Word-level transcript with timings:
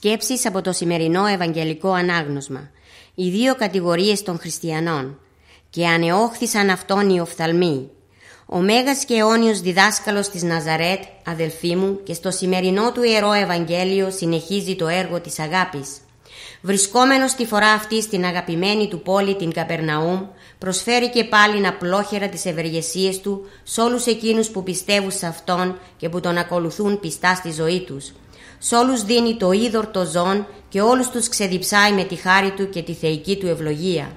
Σκέψεις 0.00 0.46
από 0.46 0.60
το 0.60 0.72
σημερινό 0.72 1.26
Ευαγγελικό 1.26 1.92
Ανάγνωσμα. 1.92 2.70
Οι 3.14 3.30
δύο 3.30 3.54
κατηγορίες 3.54 4.22
των 4.22 4.38
χριστιανών. 4.38 5.18
Και 5.70 5.86
ανεόχθησαν 5.86 6.70
αυτόν 6.70 7.10
οι 7.10 7.20
οφθαλμοί. 7.20 7.90
Ο 8.46 8.58
Μέγας 8.58 9.04
και 9.04 9.14
αιώνιος 9.14 9.60
διδάσκαλος 9.60 10.28
της 10.28 10.42
Ναζαρέτ, 10.42 11.02
αδελφοί 11.26 11.76
μου, 11.76 12.00
και 12.02 12.14
στο 12.14 12.30
σημερινό 12.30 12.92
του 12.92 13.02
Ιερό 13.02 13.32
Ευαγγέλιο 13.32 14.10
συνεχίζει 14.10 14.76
το 14.76 14.88
έργο 14.88 15.20
της 15.20 15.38
αγάπης. 15.38 15.96
Βρισκόμενος 16.60 17.32
τη 17.32 17.46
φορά 17.46 17.68
αυτή 17.68 18.02
στην 18.02 18.24
αγαπημένη 18.24 18.88
του 18.88 19.02
πόλη 19.02 19.36
την 19.36 19.52
Καπερναούμ, 19.52 20.26
προσφέρει 20.58 21.10
και 21.10 21.24
πάλι 21.24 21.66
απλόχερα 21.66 22.28
τις 22.28 22.44
ευεργεσίες 22.44 23.20
του 23.20 23.46
σε 23.62 23.80
όλους 23.80 24.06
εκείνους 24.06 24.48
που 24.48 24.62
πιστεύουν 24.62 25.10
σε 25.10 25.26
Αυτόν 25.26 25.78
και 25.96 26.08
που 26.08 26.20
τον 26.20 26.38
ακολουθούν 26.38 27.00
πιστά 27.00 27.34
στη 27.34 27.52
ζωή 27.52 27.80
τους. 27.80 28.12
Σ' 28.58 28.72
όλους 28.72 29.02
δίνει 29.02 29.36
το 29.36 29.52
είδωρ 29.52 29.86
το 29.86 30.04
ζών 30.04 30.46
και 30.68 30.80
όλους 30.80 31.08
τους 31.08 31.28
ξεδιψάει 31.28 31.92
με 31.92 32.04
τη 32.04 32.14
χάρη 32.14 32.50
του 32.50 32.68
και 32.68 32.82
τη 32.82 32.92
θεϊκή 32.92 33.36
του 33.36 33.46
ευλογία. 33.46 34.10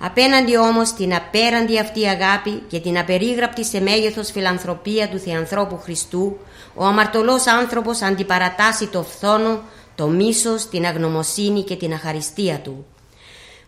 Απέναντι 0.00 0.56
όμως 0.56 0.92
την 0.92 1.14
απέραντη 1.14 1.78
αυτή 1.78 2.08
αγάπη 2.08 2.62
και 2.68 2.80
την 2.80 2.98
απερίγραπτη 2.98 3.64
σε 3.64 3.80
μέγεθος 3.80 4.30
φιλανθρωπία 4.30 5.08
του 5.08 5.18
Θεανθρώπου 5.18 5.78
Χριστού, 5.78 6.36
ο 6.74 6.84
αμαρτωλός 6.84 7.46
άνθρωπος 7.46 8.02
αντιπαρατάσσει 8.02 8.86
το 8.86 9.02
φθόνο, 9.02 9.60
το 9.94 10.06
μίσος, 10.06 10.68
την 10.68 10.84
αγνωμοσύνη 10.84 11.62
και 11.62 11.76
την 11.76 11.92
αχαριστία 11.92 12.58
του. 12.58 12.86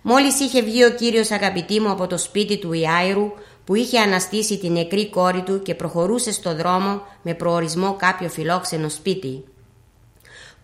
Μόλις 0.03 0.41
είχε 0.41 0.63
βγει 0.63 0.85
ο 0.85 0.91
Κύριος 0.91 1.31
αγαπητή 1.31 1.81
μου 1.81 1.91
από 1.91 2.07
το 2.07 2.19
σπίτι 2.19 2.59
του 2.59 2.73
Ιάιρου, 2.73 3.33
που 3.65 3.75
είχε 3.75 3.99
αναστήσει 3.99 4.59
την 4.59 4.73
νεκρή 4.73 5.11
κόρη 5.11 5.43
του 5.43 5.63
και 5.63 5.75
προχωρούσε 5.75 6.33
στο 6.33 6.55
δρόμο 6.55 7.03
με 7.23 7.35
προορισμό 7.35 7.97
κάποιο 7.99 8.29
φιλόξενο 8.29 8.89
σπίτι. 8.89 9.45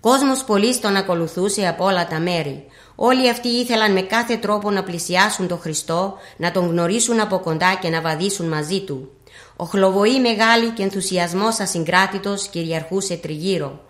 Κόσμος 0.01 0.45
πολλής 0.45 0.81
τον 0.81 0.97
ακολουθούσε 0.97 1.67
από 1.67 1.85
όλα 1.85 2.07
τα 2.07 2.19
μέρη. 2.19 2.65
Όλοι 2.95 3.31
αυτοί 3.31 3.49
ήθελαν 3.49 3.93
με 3.93 4.01
κάθε 4.01 4.37
τρόπο 4.37 4.71
να 4.71 4.83
πλησιάσουν 4.83 5.49
τον 5.49 5.59
Χριστό, 5.59 6.17
να 6.37 6.51
τον 6.51 6.69
γνωρίσουν 6.69 7.21
από 7.21 7.39
κοντά 7.39 7.79
και 7.81 7.89
να 7.89 8.01
βαδίσουν 8.01 8.49
μαζί 8.49 8.81
του. 8.81 9.11
Ο 9.57 9.65
χλοβοή 9.65 10.21
μεγάλη 10.21 10.71
και 10.71 10.83
ενθουσιασμός 10.83 11.61
ασυγκράτητος 11.61 12.49
κυριαρχούσε 12.49 13.17
τριγύρω. 13.17 13.81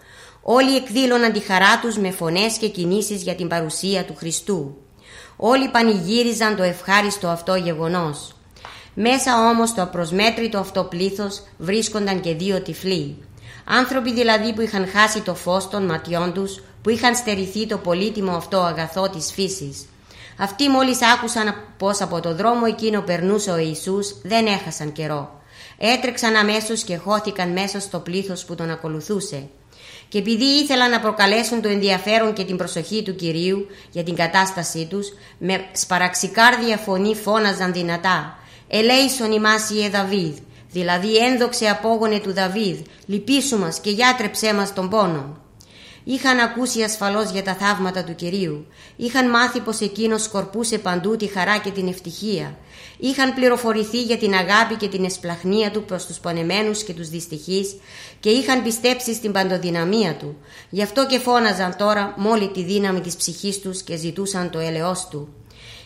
Όλοι 0.42 0.76
εκδήλωναν 0.76 1.32
τη 1.32 1.40
χαρά 1.40 1.78
τους 1.80 1.98
με 1.98 2.10
φωνές 2.10 2.56
και 2.56 2.68
κινήσεις 2.68 3.22
για 3.22 3.34
την 3.34 3.48
παρουσία 3.48 4.04
του 4.04 4.14
Χριστού. 4.16 4.76
Όλοι 5.36 5.68
πανηγύριζαν 5.68 6.56
το 6.56 6.62
ευχάριστο 6.62 7.28
αυτό 7.28 7.54
γεγονός. 7.54 8.34
Μέσα 8.94 9.48
όμως 9.50 9.68
στο 9.68 9.82
απροσμέτρητο 9.82 10.58
αυτό 10.58 10.84
πλήθος 10.84 11.42
βρίσκονταν 11.58 12.20
και 12.20 12.34
δύο 12.34 12.62
τυφλοί. 12.62 13.16
Άνθρωποι 13.72 14.12
δηλαδή 14.12 14.52
που 14.52 14.60
είχαν 14.60 14.88
χάσει 14.88 15.20
το 15.20 15.34
φως 15.34 15.68
των 15.68 15.84
ματιών 15.84 16.32
τους, 16.32 16.62
που 16.82 16.90
είχαν 16.90 17.16
στερηθεί 17.16 17.66
το 17.66 17.76
πολύτιμο 17.78 18.32
αυτό 18.32 18.58
αγαθό 18.58 19.10
της 19.10 19.32
φύσης. 19.32 19.86
Αυτοί 20.38 20.68
μόλις 20.68 20.98
άκουσαν 21.02 21.54
πως 21.78 22.00
από 22.00 22.20
το 22.20 22.34
δρόμο 22.34 22.62
εκείνο 22.66 23.00
περνούσε 23.00 23.50
ο 23.50 23.56
Ιησούς, 23.56 24.20
δεν 24.22 24.46
έχασαν 24.46 24.92
καιρό. 24.92 25.40
Έτρεξαν 25.78 26.36
αμέσως 26.36 26.82
και 26.82 26.96
χώθηκαν 26.96 27.52
μέσα 27.52 27.80
στο 27.80 27.98
πλήθος 27.98 28.44
που 28.44 28.54
τον 28.54 28.70
ακολουθούσε. 28.70 29.48
Και 30.08 30.18
επειδή 30.18 30.44
ήθελαν 30.44 30.90
να 30.90 31.00
προκαλέσουν 31.00 31.62
το 31.62 31.68
ενδιαφέρον 31.68 32.32
και 32.32 32.44
την 32.44 32.56
προσοχή 32.56 33.02
του 33.02 33.14
Κυρίου 33.14 33.66
για 33.90 34.02
την 34.02 34.14
κατάστασή 34.14 34.86
τους, 34.90 35.08
με 35.38 35.64
σπαραξικάρδια 35.72 36.76
φωνή 36.76 37.14
φώναζαν 37.14 37.72
δυνατά 37.72 38.38
«Ελέησον 38.68 39.32
ημάς 39.32 39.70
Ιε 39.70 39.88
Δαβίδ, 39.88 40.36
δηλαδή 40.70 41.16
ένδοξε 41.16 41.68
απόγονε 41.68 42.18
του 42.18 42.32
Δαβίδ, 42.32 42.78
λυπήσου 43.06 43.58
μας 43.58 43.80
και 43.80 43.90
γιάτρεψέ 43.90 44.54
μας 44.54 44.72
τον 44.72 44.88
πόνο. 44.88 45.40
Είχαν 46.04 46.38
ακούσει 46.38 46.82
ασφαλώς 46.82 47.30
για 47.30 47.42
τα 47.42 47.54
θαύματα 47.54 48.04
του 48.04 48.14
Κυρίου. 48.14 48.66
Είχαν 48.96 49.30
μάθει 49.30 49.60
πως 49.60 49.80
εκείνος 49.80 50.22
σκορπούσε 50.22 50.78
παντού 50.78 51.16
τη 51.16 51.26
χαρά 51.26 51.58
και 51.58 51.70
την 51.70 51.88
ευτυχία. 51.88 52.56
Είχαν 52.98 53.34
πληροφορηθεί 53.34 54.02
για 54.02 54.18
την 54.18 54.34
αγάπη 54.34 54.74
και 54.74 54.88
την 54.88 55.04
εσπλαχνία 55.04 55.70
του 55.70 55.84
προς 55.84 56.06
τους 56.06 56.18
πονεμένους 56.18 56.82
και 56.82 56.92
τους 56.92 57.08
δυστυχείς 57.08 57.76
και 58.20 58.30
είχαν 58.30 58.62
πιστέψει 58.62 59.14
στην 59.14 59.32
παντοδυναμία 59.32 60.14
του. 60.14 60.36
Γι' 60.70 60.82
αυτό 60.82 61.06
και 61.06 61.18
φώναζαν 61.18 61.76
τώρα 61.76 62.14
μόλι 62.16 62.48
τη 62.48 62.62
δύναμη 62.62 63.00
της 63.00 63.16
ψυχής 63.16 63.60
τους 63.60 63.82
και 63.82 63.96
ζητούσαν 63.96 64.50
το 64.50 64.58
έλεος 64.58 65.08
του. 65.10 65.28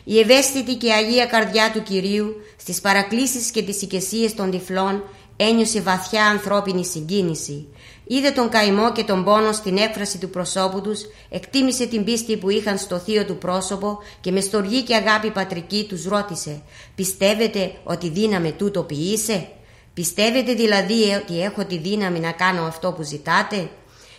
Η 0.05 0.19
ευαίσθητη 0.19 0.75
και 0.75 0.93
αγία 0.93 1.27
καρδιά 1.27 1.71
του 1.73 1.83
Κυρίου 1.83 2.35
στις 2.57 2.81
παρακλήσεις 2.81 3.51
και 3.51 3.63
τις 3.63 3.83
οικεσίες 3.83 4.35
των 4.35 4.51
τυφλών 4.51 5.05
ένιωσε 5.37 5.81
βαθιά 5.81 6.27
ανθρώπινη 6.27 6.85
συγκίνηση. 6.85 7.69
Είδε 8.07 8.31
τον 8.31 8.49
καημό 8.49 8.93
και 8.93 9.05
τον 9.05 9.25
πόνο 9.25 9.53
στην 9.53 9.77
έκφραση 9.77 10.19
του 10.19 10.31
προσώπου 10.31 10.81
τους, 10.81 11.01
εκτίμησε 11.31 11.87
την 11.87 12.05
πίστη 12.05 12.37
που 12.37 12.51
είχαν 12.51 12.79
στο 12.79 12.99
θείο 12.99 13.25
του 13.25 13.39
πρόσωπο 13.39 13.99
και 14.21 14.33
με 14.33 14.41
στοργή 14.41 14.83
και 14.83 14.95
αγάπη 14.95 15.31
πατρική 15.31 15.87
τους 15.89 16.05
ρώτησε 16.05 16.63
«Πιστεύετε 16.95 17.73
ότι 17.85 18.09
δύναμη 18.09 18.53
τούτο 18.53 18.83
ποιήσε» 18.83 19.49
Πιστεύετε 19.95 20.53
δηλαδή 20.53 21.15
ότι 21.23 21.43
έχω 21.43 21.65
τη 21.65 21.79
δύναμη 21.79 22.21
να 22.21 22.33
κάνω 22.33 22.63
αυτό 22.63 22.93
που 22.93 23.03
ζητάτε» 23.03 23.71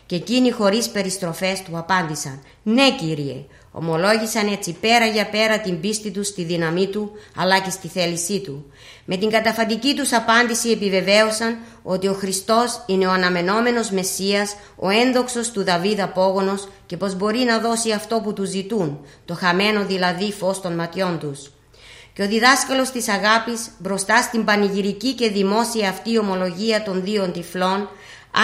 Και 0.05 0.15
εκείνοι 0.15 0.51
χωρίς 0.51 0.89
περιστροφές 0.89 1.61
του 1.61 1.77
απάντησαν 1.77 2.41
«Ναι 2.63 2.95
Κύριε, 2.95 3.45
Ομολόγησαν 3.77 4.47
έτσι 4.51 4.73
πέρα 4.73 5.05
για 5.05 5.29
πέρα 5.29 5.59
την 5.59 5.79
πίστη 5.79 6.11
τους 6.11 6.27
στη 6.27 6.43
δύναμή 6.43 6.87
του 6.87 7.11
αλλά 7.35 7.59
και 7.59 7.69
στη 7.69 7.87
θέλησή 7.87 8.39
του. 8.39 8.65
Με 9.05 9.17
την 9.17 9.29
καταφαντική 9.29 9.95
τους 9.95 10.13
απάντηση 10.13 10.69
επιβεβαίωσαν 10.69 11.57
ότι 11.83 12.07
ο 12.07 12.13
Χριστός 12.13 12.83
είναι 12.85 13.07
ο 13.07 13.11
αναμενόμενος 13.11 13.89
Μεσσίας, 13.89 14.55
ο 14.75 14.89
ένδοξος 14.89 15.51
του 15.51 15.63
Δαβίδ 15.63 16.01
απόγονος 16.01 16.67
και 16.85 16.97
πως 16.97 17.15
μπορεί 17.15 17.39
να 17.39 17.59
δώσει 17.59 17.91
αυτό 17.91 18.21
που 18.23 18.33
του 18.33 18.43
ζητούν, 18.43 19.05
το 19.25 19.33
χαμένο 19.33 19.85
δηλαδή 19.85 20.31
φως 20.31 20.61
των 20.61 20.75
ματιών 20.75 21.19
τους. 21.19 21.51
Και 22.13 22.23
ο 22.23 22.27
διδάσκαλος 22.27 22.89
της 22.91 23.09
αγάπης 23.09 23.69
μπροστά 23.79 24.21
στην 24.21 24.43
πανηγυρική 24.43 25.13
και 25.13 25.29
δημόσια 25.29 25.89
αυτή 25.89 26.17
ομολογία 26.17 26.83
των 26.83 27.03
δύο 27.03 27.29
τυφλών 27.29 27.89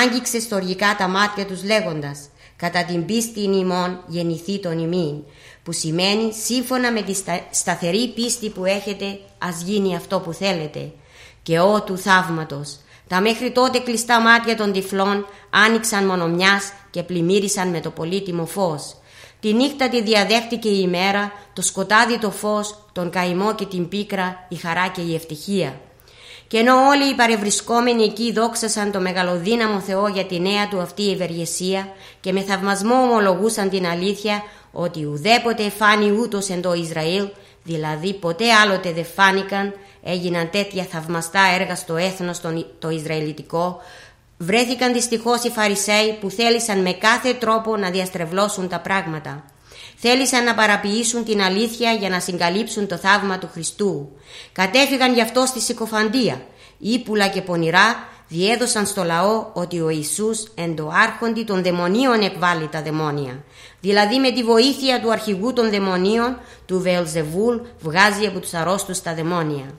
άγγιξε 0.03 0.39
στοργικά 0.39 0.95
τα 0.97 1.07
μάτια 1.07 1.45
τους 1.45 1.63
λέγοντας 1.63 2.29
κατά 2.61 2.83
την 2.83 3.05
πίστη 3.05 3.41
ημών 3.41 4.03
γεννηθεί 4.07 4.59
τον 4.59 4.79
ημίν, 4.79 5.23
που 5.63 5.71
σημαίνει 5.71 6.33
σύμφωνα 6.33 6.91
με 6.91 7.01
τη 7.01 7.13
σταθερή 7.51 8.07
πίστη 8.07 8.49
που 8.49 8.65
έχετε 8.65 9.19
ας 9.37 9.61
γίνει 9.61 9.95
αυτό 9.95 10.19
που 10.19 10.33
θέλετε. 10.33 10.91
Και 11.43 11.59
ό 11.59 11.81
του 11.81 11.97
θαύματος, 11.97 12.79
τα 13.07 13.21
μέχρι 13.21 13.51
τότε 13.51 13.79
κλειστά 13.79 14.21
μάτια 14.21 14.55
των 14.55 14.71
τυφλών 14.71 15.25
άνοιξαν 15.49 16.05
μονομιάς 16.05 16.71
και 16.89 17.03
πλημμύρισαν 17.03 17.67
με 17.67 17.79
το 17.79 17.89
πολύτιμο 17.89 18.45
φως. 18.45 18.95
Τη 19.39 19.53
νύχτα 19.53 19.89
τη 19.89 20.01
διαδέχτηκε 20.01 20.69
η 20.69 20.79
ημέρα, 20.83 21.31
το 21.53 21.61
σκοτάδι 21.61 22.19
το 22.19 22.31
φως, 22.31 22.85
τον 22.91 23.09
καημό 23.09 23.55
και 23.55 23.65
την 23.65 23.87
πίκρα, 23.87 24.45
η 24.49 24.55
χαρά 24.55 24.87
και 24.87 25.01
η 25.01 25.15
ευτυχία. 25.15 25.79
Και 26.51 26.57
ενώ 26.57 26.87
όλοι 26.87 27.09
οι 27.09 27.15
παρευρισκόμενοι 27.15 28.03
εκεί 28.03 28.31
δόξασαν 28.31 28.91
το 28.91 28.99
μεγαλοδύναμο 28.99 29.79
Θεό 29.79 30.07
για 30.07 30.25
τη 30.25 30.39
νέα 30.39 30.67
του 30.67 30.79
αυτή 30.79 31.11
ευεργεσία 31.11 31.87
και 32.19 32.31
με 32.31 32.41
θαυμασμό 32.41 32.95
ομολογούσαν 32.95 33.69
την 33.69 33.85
αλήθεια 33.85 34.43
ότι 34.71 35.05
ουδέποτε 35.05 35.69
φάνη 35.69 36.11
ούτως 36.11 36.49
εν 36.49 36.61
το 36.61 36.73
Ισραήλ, 36.73 37.27
δηλαδή 37.63 38.13
ποτέ 38.13 38.53
άλλοτε 38.53 38.91
δεν 38.91 39.05
φάνηκαν, 39.05 39.73
έγιναν 40.03 40.49
τέτοια 40.49 40.83
θαυμαστά 40.83 41.41
έργα 41.59 41.75
στο 41.75 41.95
έθνος 41.95 42.41
το 42.79 42.89
Ισραηλιτικό, 42.89 43.81
βρέθηκαν 44.37 44.93
δυστυχώς 44.93 45.43
οι 45.43 45.49
Φαρισαίοι 45.49 46.17
που 46.19 46.29
θέλησαν 46.29 46.81
με 46.81 46.91
κάθε 46.91 47.33
τρόπο 47.33 47.77
να 47.77 47.89
διαστρεβλώσουν 47.89 48.67
τα 48.67 48.79
πράγματα. 48.79 49.43
Θέλησαν 50.03 50.43
να 50.43 50.53
παραποιήσουν 50.53 51.23
την 51.25 51.41
αλήθεια 51.41 51.91
για 51.91 52.09
να 52.09 52.19
συγκαλύψουν 52.19 52.87
το 52.87 52.97
θαύμα 52.97 53.37
του 53.37 53.49
Χριστού. 53.51 54.09
Κατέφυγαν 54.51 55.13
γι' 55.13 55.21
αυτό 55.21 55.45
στη 55.45 55.59
συκοφαντία. 55.59 56.41
Ήπουλα 56.77 57.27
και 57.27 57.41
πονηρά 57.41 58.07
διέδωσαν 58.27 58.85
στο 58.85 59.03
λαό 59.03 59.45
ότι 59.53 59.79
ο 59.79 59.89
Ιησούς 59.89 60.43
εν 60.55 60.75
το 60.75 60.91
άρχοντι 60.93 61.43
των 61.43 61.63
δαιμονίων 61.63 62.21
εκβάλλει 62.21 62.67
τα 62.67 62.81
δαιμόνια. 62.81 63.43
Δηλαδή 63.81 64.19
με 64.19 64.31
τη 64.31 64.43
βοήθεια 64.43 65.01
του 65.01 65.11
αρχηγού 65.11 65.53
των 65.53 65.69
δαιμονίων, 65.69 66.37
του 66.65 66.79
Βελζεβούλ, 66.81 67.55
βγάζει 67.79 68.25
από 68.25 68.39
τους 68.39 68.53
αρρώστους 68.53 69.01
τα 69.01 69.13
δαιμόνια. 69.13 69.73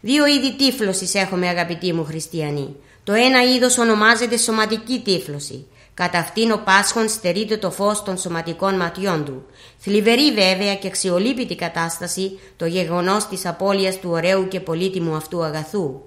Δύο 0.00 0.26
είδη 0.26 0.56
τύφλωσης 0.56 1.14
έχουμε 1.14 1.48
αγαπητοί 1.48 1.92
μου 1.92 2.04
χριστιανοί. 2.04 2.76
Το 3.04 3.12
ένα 3.12 3.42
είδος 3.42 3.78
ονομάζεται 3.78 4.36
σωματική 4.36 5.00
τύφλωση. 5.04 5.66
Κατά 5.94 6.18
αυτήν 6.18 6.50
ο 6.50 6.62
Πάσχων 6.64 7.08
στερείται 7.08 7.56
το 7.56 7.70
φως 7.70 8.02
των 8.02 8.18
σωματικών 8.18 8.74
ματιών 8.74 9.24
του. 9.24 9.46
Θλιβερή 9.78 10.32
βέβαια 10.32 10.74
και 10.74 10.86
αξιολύπητη 10.86 11.54
κατάσταση 11.54 12.38
το 12.56 12.66
γεγονός 12.66 13.26
της 13.26 13.46
απώλειας 13.46 13.98
του 13.98 14.10
ωραίου 14.10 14.48
και 14.48 14.60
πολύτιμου 14.60 15.14
αυτού 15.14 15.44
αγαθού. 15.44 16.00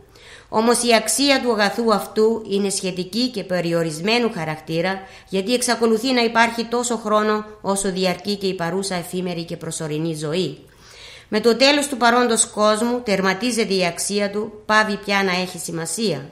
Όμως 0.49 0.83
η 0.83 0.95
αξία 0.95 1.41
του 1.41 1.51
αγαθού 1.51 1.93
αυτού 1.93 2.45
είναι 2.49 2.69
σχετική 2.69 3.29
και 3.29 3.43
περιορισμένου 3.43 4.31
χαρακτήρα 4.33 4.99
γιατί 5.29 5.53
εξακολουθεί 5.53 6.13
να 6.13 6.21
υπάρχει 6.21 6.63
τόσο 6.63 6.97
χρόνο 6.97 7.45
όσο 7.61 7.91
διαρκεί 7.91 8.35
και 8.35 8.47
η 8.47 8.53
παρούσα 8.55 8.95
εφήμερη 8.95 9.43
και 9.43 9.57
προσωρινή 9.57 10.15
ζωή. 10.15 10.57
Με 11.27 11.39
το 11.39 11.55
τέλος 11.55 11.87
του 11.87 11.97
παρόντος 11.97 12.45
κόσμου 12.45 13.01
τερματίζεται 13.01 13.73
η 13.73 13.85
αξία 13.85 14.29
του, 14.29 14.51
πάβει 14.65 14.97
πια 14.97 15.23
να 15.23 15.31
έχει 15.31 15.57
σημασία. 15.57 16.29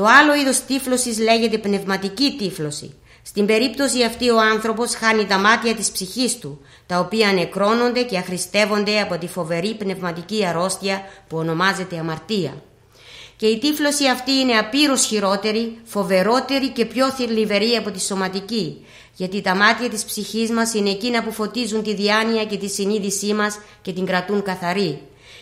Το 0.00 0.06
άλλο 0.06 0.34
είδος 0.34 0.64
τύφλωσης 0.64 1.18
λέγεται 1.18 1.58
πνευματική 1.58 2.34
τύφλωση. 2.38 2.94
Στην 3.22 3.46
περίπτωση 3.46 4.02
αυτή 4.02 4.30
ο 4.30 4.40
άνθρωπος 4.40 4.94
χάνει 4.94 5.26
τα 5.26 5.38
μάτια 5.38 5.74
της 5.74 5.90
ψυχής 5.90 6.38
του, 6.38 6.60
τα 6.86 6.98
οποία 6.98 7.32
νεκρώνονται 7.32 8.02
και 8.02 8.18
αχρηστεύονται 8.18 9.00
από 9.00 9.18
τη 9.18 9.26
φοβερή 9.26 9.74
πνευματική 9.74 10.46
αρρώστια 10.46 11.02
που 11.28 11.36
ονομάζεται 11.36 11.98
αμαρτία. 11.98 12.62
Και 13.36 13.46
η 13.46 13.58
τύφλωση 13.58 14.06
αυτή 14.06 14.32
είναι 14.32 14.58
απείρως 14.58 15.04
χειρότερη, 15.04 15.78
φοβερότερη 15.84 16.68
και 16.68 16.84
πιο 16.84 17.10
θλιβερή 17.10 17.76
από 17.76 17.90
τη 17.90 18.00
σωματική, 18.00 18.84
γιατί 19.14 19.40
τα 19.40 19.54
μάτια 19.54 19.88
της 19.88 20.04
ψυχής 20.04 20.50
μας 20.50 20.74
είναι 20.74 20.90
εκείνα 20.90 21.22
που 21.22 21.32
φωτίζουν 21.32 21.82
τη 21.82 21.94
διάνοια 21.94 22.44
και 22.44 22.56
τη 22.56 22.68
συνείδησή 22.68 23.32
μας 23.32 23.58
και 23.82 23.92
την 23.92 24.06
κρατούν 24.06 24.42
καθαρή. 24.42 25.00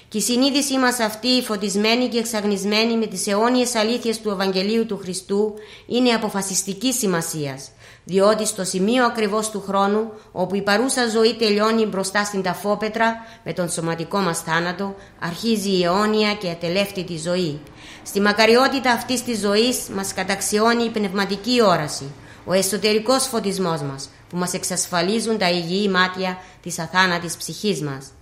Και 0.09 0.19
η 0.19 0.21
συνείδησή 0.21 0.79
μας 0.79 0.99
αυτή, 0.99 1.43
φωτισμένη 1.43 2.09
και 2.09 2.19
εξαγνισμένη 2.19 2.97
με 2.97 3.07
τις 3.07 3.27
αιώνιες 3.27 3.75
αλήθειες 3.75 4.21
του 4.21 4.31
Ευαγγελίου 4.31 4.87
του 4.87 4.99
Χριστού, 4.99 5.55
είναι 5.87 6.11
αποφασιστική 6.11 6.93
σημασίας, 6.93 7.71
διότι 8.05 8.47
στο 8.47 8.65
σημείο 8.65 9.05
ακριβώς 9.05 9.51
του 9.51 9.65
χρόνου, 9.67 10.13
όπου 10.33 10.55
η 10.55 10.63
παρούσα 10.63 11.09
ζωή 11.09 11.35
τελειώνει 11.35 11.87
μπροστά 11.87 12.25
στην 12.25 12.43
ταφόπετρα 12.43 13.17
με 13.45 13.53
τον 13.53 13.69
σωματικό 13.69 14.19
μας 14.19 14.41
θάνατο, 14.43 14.95
αρχίζει 15.19 15.71
η 15.71 15.85
αιώνια 15.85 16.35
και 16.35 16.51
ατελεύτητη 16.51 17.19
ζωή. 17.19 17.61
Στη 18.03 18.21
μακαριότητα 18.21 18.93
αυτής 18.93 19.25
της 19.25 19.39
ζωής 19.39 19.89
μας 19.95 20.15
καταξιώνει 20.15 20.85
η 20.85 20.91
πνευματική 20.91 21.63
όραση, 21.63 22.13
ο 22.45 22.53
εσωτερικός 22.53 23.27
φωτισμός 23.27 23.83
μας, 23.83 24.09
που 24.29 24.37
μας 24.37 24.53
εξασφαλίζουν 24.53 25.39
τα 25.39 25.51
υγιή 25.51 25.89
μάτια 25.93 26.39
της 26.63 26.79
αθάνατης 26.79 27.37
ψυχής 27.37 27.83
μας. 27.83 28.13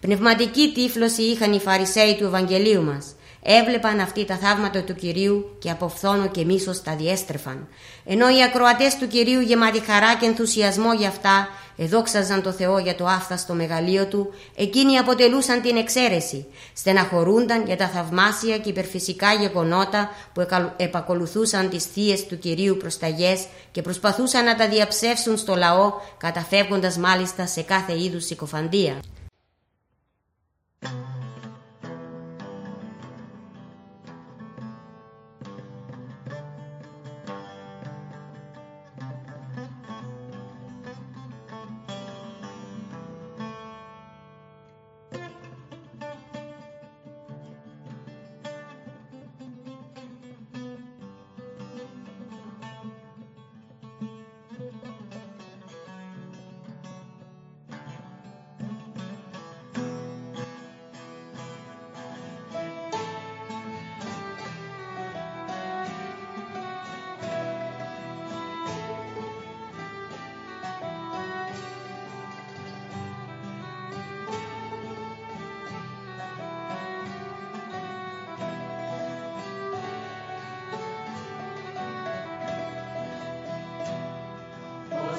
Πνευματική 0.00 0.72
τύφλωση 0.74 1.22
είχαν 1.22 1.52
οι 1.52 1.60
Φαρισαίοι 1.60 2.16
του 2.16 2.24
Ευαγγελίου 2.24 2.82
μας. 2.82 3.14
Έβλεπαν 3.42 4.00
αυτοί 4.00 4.24
τα 4.24 4.36
θαύματα 4.36 4.82
του 4.82 4.94
Κυρίου 4.94 5.56
και 5.58 5.70
από 5.70 5.88
φθόνο 5.88 6.28
και 6.28 6.44
μίσος 6.44 6.82
τα 6.82 6.96
διέστρεφαν. 6.96 7.68
Ενώ 8.04 8.28
οι 8.28 8.42
ακροατές 8.42 8.96
του 8.96 9.06
Κυρίου 9.06 9.40
γεμάτοι 9.40 9.80
χαρά 9.80 10.16
και 10.16 10.26
ενθουσιασμό 10.26 10.92
για 10.92 11.08
αυτά 11.08 11.48
εδόξαζαν 11.76 12.42
το 12.42 12.52
Θεό 12.52 12.78
για 12.78 12.94
το 12.94 13.06
άφθαστο 13.06 13.54
μεγαλείο 13.54 14.06
Του, 14.06 14.34
εκείνοι 14.56 14.98
αποτελούσαν 14.98 15.62
την 15.62 15.76
εξαίρεση. 15.76 16.46
Στεναχωρούνταν 16.74 17.64
για 17.66 17.76
τα 17.76 17.88
θαυμάσια 17.88 18.58
και 18.58 18.68
υπερφυσικά 18.68 19.32
γεγονότα 19.32 20.10
που 20.32 20.46
επακολουθούσαν 20.76 21.68
τις 21.68 21.84
θείες 21.84 22.26
του 22.26 22.38
Κυρίου 22.38 22.76
προσταγές 22.76 23.46
και 23.72 23.82
προσπαθούσαν 23.82 24.44
να 24.44 24.56
τα 24.56 24.68
διαψεύσουν 24.68 25.36
στο 25.36 25.54
λαό, 25.54 25.92
καταφεύγοντας 26.18 26.96
μάλιστα 26.96 27.46
σε 27.46 27.62
κάθε 27.62 28.02
είδους 28.02 28.24
συκοφαντία. 28.24 29.00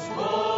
was. 0.07 0.48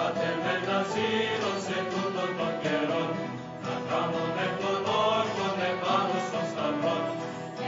Θα 0.00 0.10
τεμένα 0.18 0.78
ζήλω 0.92 1.52
σε 1.66 1.78
τούτο 1.90 2.24
τον 2.38 2.54
καιρό. 2.62 3.02
Θα 3.64 3.74
κάνω 3.88 4.22
με 4.36 4.46
τον 4.60 4.80
όργο 5.14 5.46
πάνω 5.82 6.16
στον. 6.28 6.94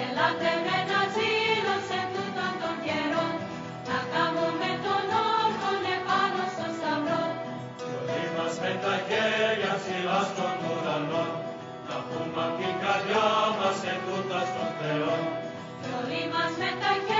Ελάτε 0.01 0.53
με 0.67 0.79
τα 0.91 1.01
ζήλω 1.15 1.77
σε 1.89 2.01
τον 2.61 2.77
καιρό. 2.87 3.27
Θα 3.89 3.99
κάνω 4.13 4.47
τον 4.85 5.07
όργο 5.41 5.71
πάνω 6.09 6.43
στον 6.55 6.71
σταυρό. 6.79 7.23
Κι 7.79 7.89
όλοι 7.99 8.27
μας 8.37 8.55
με 8.63 8.73
τα. 8.83 8.95
Να 11.89 11.97
πούμε 12.09 12.41
απ' 12.45 12.55
την 12.61 12.75
καρδιά 12.83 13.27
τούτα 14.05 14.41
στον 14.51 14.71
Θεό. 14.79 15.15
Κι 15.83 15.91
όλοι 15.99 16.23
μας 16.33 16.53
με 16.61 16.71
τα 16.83 16.93
χέρια 17.07 17.20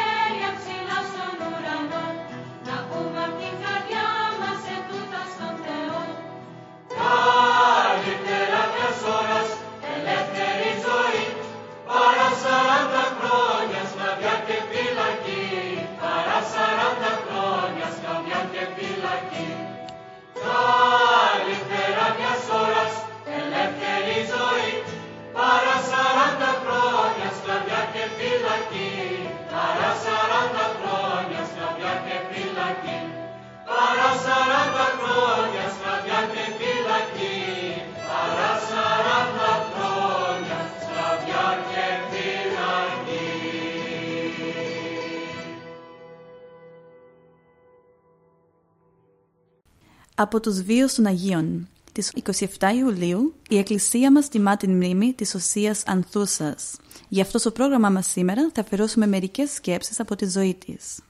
από 50.21 50.41
τους 50.41 50.63
βίους 50.63 50.95
των 50.95 51.07
Αγίων. 51.07 51.69
Τις 51.93 52.13
27 52.59 52.75
Ιουλίου 52.79 53.35
η 53.49 53.59
Εκκλησία 53.59 54.13
μας 54.13 54.29
τιμά 54.29 54.57
την 54.57 54.71
μνήμη 54.71 55.13
της 55.13 55.35
Οσίας 55.35 55.83
Ανθούσας. 55.87 56.77
Γι' 57.09 57.21
αυτό 57.21 57.39
στο 57.39 57.51
πρόγραμμά 57.51 57.89
μας 57.89 58.07
σήμερα 58.07 58.51
θα 58.55 58.61
αφαιρώσουμε 58.61 59.07
μερικές 59.07 59.51
σκέψεις 59.51 60.01
από 60.01 60.17
τη 60.17 60.29
ζωή 60.29 60.55
της. 60.55 61.01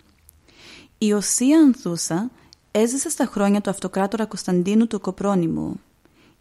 Η 0.98 1.12
Οσία 1.12 1.58
Ανθούσα 1.58 2.30
έζησε 2.70 3.08
στα 3.10 3.24
χρόνια 3.24 3.60
του 3.60 3.70
αυτοκράτορα 3.70 4.26
Κωνσταντίνου 4.26 4.86
του 4.86 5.00
Κοπρόνιμου. 5.00 5.80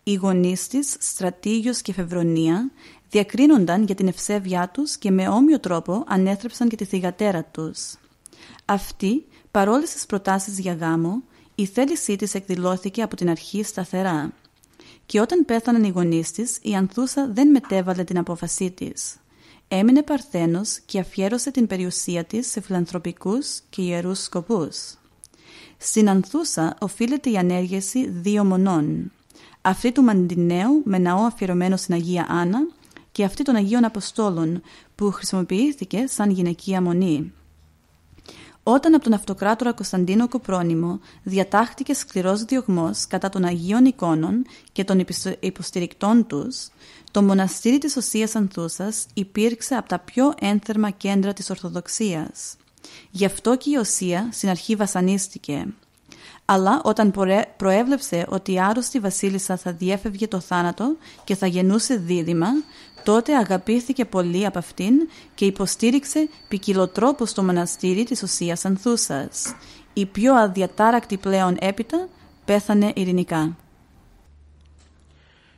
Οι 0.03 0.13
γονείς 0.13 0.67
της, 0.67 0.95
Στρατήγιος 0.99 1.81
και 1.81 1.93
Φευρονία, 1.93 2.71
διακρίνονταν 3.09 3.83
για 3.83 3.95
την 3.95 4.07
ευσέβειά 4.07 4.69
τους 4.73 4.97
και 4.97 5.11
με 5.11 5.27
όμοιο 5.27 5.59
τρόπο 5.59 6.03
ανέθρεψαν 6.07 6.69
και 6.69 6.75
τη 6.75 6.85
θυγατέρα 6.85 7.43
τους. 7.43 7.95
Αυτή, 8.65 9.25
παρόλες 9.51 9.89
τις 9.93 10.05
προτάσεις 10.05 10.59
για 10.59 10.73
γάμο, 10.73 11.21
η 11.55 11.65
θέλησή 11.65 12.15
της 12.15 12.33
εκδηλώθηκε 12.33 13.01
από 13.01 13.15
την 13.15 13.29
αρχή 13.29 13.63
σταθερά 13.63 14.33
και 15.05 15.19
όταν 15.19 15.45
πέθαναν 15.45 15.83
οι 15.83 15.89
γονείς 15.89 16.31
της, 16.31 16.57
η 16.61 16.75
Ανθούσα 16.75 17.29
δεν 17.33 17.47
μετέβαλε 17.47 18.03
την 18.03 18.17
απόφασή 18.17 18.71
της. 18.71 19.15
Έμεινε 19.67 20.03
παρθένος 20.03 20.79
και 20.85 20.99
αφιέρωσε 20.99 21.51
την 21.51 21.67
περιουσία 21.67 22.23
της 22.23 22.47
σε 22.47 22.61
φιλανθρωπικούς 22.61 23.59
και 23.69 23.81
ιερούς 23.81 24.23
σκοπούς. 24.23 24.98
Στην 25.81 26.09
Ανθούσα 26.09 26.75
οφείλεται 26.79 27.29
η 27.29 27.37
ανέργεση 27.37 28.09
δύο 28.09 28.45
μονών. 28.45 29.11
Αυτή 29.61 29.91
του 29.91 30.03
Μαντινέου 30.03 30.81
με 30.85 30.97
ναό 30.97 31.21
αφιερωμένο 31.21 31.77
στην 31.77 31.93
Αγία 31.93 32.25
Άννα 32.29 32.59
και 33.11 33.23
αυτή 33.23 33.43
των 33.43 33.55
Αγίων 33.55 33.85
Αποστόλων 33.85 34.61
που 34.95 35.11
χρησιμοποιήθηκε 35.11 36.05
σαν 36.07 36.29
γυναικεία 36.29 36.81
μονή. 36.81 37.33
Όταν 38.63 38.93
από 38.93 39.03
τον 39.03 39.13
αυτοκράτορα 39.13 39.73
Κωνσταντίνο 39.73 40.27
Κοπρόνημο 40.27 40.99
διατάχθηκε 41.23 41.93
σκληρός 41.93 42.43
διωγμός 42.43 43.07
κατά 43.07 43.29
των 43.29 43.43
Αγίων 43.43 43.85
εικόνων 43.85 44.45
και 44.71 44.83
των 44.83 45.05
υποστηρικτών 45.39 46.27
τους, 46.27 46.67
το 47.11 47.21
μοναστήρι 47.21 47.77
της 47.77 47.95
Οσίας 47.95 48.35
Ανθούσας 48.35 49.05
υπήρξε 49.13 49.75
από 49.75 49.87
τα 49.89 49.99
πιο 49.99 50.33
ένθερμα 50.39 50.89
κέντρα 50.89 51.33
της 51.33 51.49
Ορθοδοξίας. 51.49 52.55
Γι' 53.11 53.25
αυτό 53.25 53.57
και 53.57 53.69
η 53.69 53.75
Οσία 53.75 54.29
στην 54.31 54.49
αρχή 54.49 54.75
βασανίστηκε. 54.75 55.65
Αλλά 56.45 56.81
όταν 56.83 57.13
προέβλεψε 57.57 58.25
ότι 58.29 58.53
η 58.53 58.59
άρρωστη 58.59 58.99
βασίλισσα 58.99 59.57
θα 59.57 59.71
διέφευγε 59.71 60.27
το 60.27 60.39
θάνατο 60.39 60.95
και 61.23 61.35
θα 61.35 61.47
γεννούσε 61.47 61.95
δίδυμα, 61.95 62.47
τότε 63.03 63.35
αγαπήθηκε 63.35 64.05
πολύ 64.05 64.45
από 64.45 64.59
αυτήν 64.59 64.93
και 65.35 65.45
υποστήριξε 65.45 66.29
ποικιλοτρόπως 66.47 67.33
το 67.33 67.43
μοναστήρι 67.43 68.03
της 68.03 68.23
Οσίας 68.23 68.65
Ανθούσας. 68.65 69.55
Η 69.93 70.05
πιο 70.05 70.35
αδιατάρακτη 70.35 71.17
πλέον 71.17 71.57
έπειτα 71.59 72.07
πέθανε 72.45 72.91
ειρηνικά. 72.95 73.55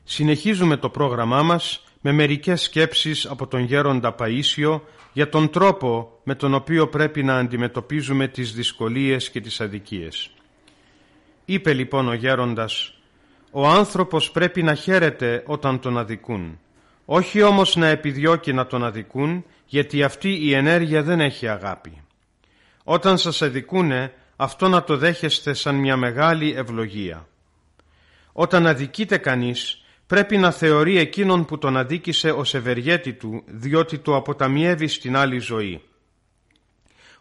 Συνεχίζουμε 0.03 0.77
το 0.77 0.89
πρόγραμμά 0.89 1.41
μας 1.41 1.83
με 2.01 2.11
μερικές 2.11 2.61
σκέψεις 2.61 3.25
από 3.25 3.47
τον 3.47 3.59
γέροντα 3.63 4.15
Παΐσιο 4.19 4.81
για 5.13 5.29
τον 5.29 5.49
τρόπο 5.49 6.19
με 6.23 6.35
τον 6.35 6.53
οποίο 6.53 6.87
πρέπει 6.87 7.23
να 7.23 7.37
αντιμετωπίζουμε 7.37 8.27
τις 8.27 8.53
δυσκολίες 8.53 9.29
και 9.29 9.41
τις 9.41 9.61
αδικίες. 9.61 10.31
Είπε 11.45 11.73
λοιπόν 11.73 12.07
ο 12.07 12.13
γέροντας 12.13 12.93
«Ο 13.51 13.67
άνθρωπος 13.67 14.31
πρέπει 14.31 14.63
να 14.63 14.73
χαίρεται 14.73 15.43
όταν 15.45 15.79
τον 15.79 15.97
αδικούν, 15.97 16.59
όχι 17.05 17.41
όμως 17.41 17.75
να 17.75 17.87
επιδιώκει 17.87 18.53
να 18.53 18.67
τον 18.67 18.83
αδικούν, 18.83 19.45
γιατί 19.65 20.03
αυτή 20.03 20.45
η 20.45 20.53
ενέργεια 20.53 21.03
δεν 21.03 21.19
έχει 21.19 21.47
αγάπη. 21.47 22.01
Όταν 22.83 23.17
σας 23.17 23.41
αδικούνε, 23.41 24.13
αυτό 24.35 24.67
να 24.67 24.83
το 24.83 24.97
δέχεστε 24.97 25.53
σαν 25.53 25.75
μια 25.75 25.97
μεγάλη 25.97 26.53
ευλογία. 26.57 27.27
Όταν 28.31 28.67
αδικείται 28.67 29.17
κανείς, 29.17 29.80
πρέπει 30.11 30.37
να 30.37 30.51
θεωρεί 30.51 30.97
εκείνον 30.97 31.45
που 31.45 31.57
τον 31.57 31.77
αδίκησε 31.77 32.31
ως 32.31 32.53
ευεργέτη 32.53 33.13
του, 33.13 33.43
διότι 33.45 33.97
το 33.97 34.15
αποταμιεύει 34.15 34.87
στην 34.87 35.15
άλλη 35.15 35.39
ζωή. 35.39 35.81